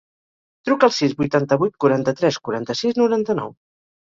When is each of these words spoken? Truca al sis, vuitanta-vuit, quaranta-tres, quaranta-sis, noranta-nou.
Truca 0.69 0.87
al 0.87 0.93
sis, 0.99 1.13
vuitanta-vuit, 1.19 1.75
quaranta-tres, 1.85 2.41
quaranta-sis, 2.49 2.99
noranta-nou. 3.03 3.57